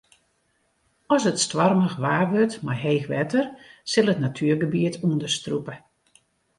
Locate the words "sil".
3.91-4.11